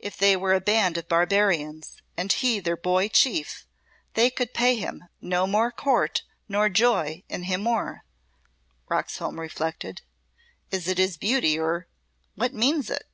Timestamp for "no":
5.20-5.46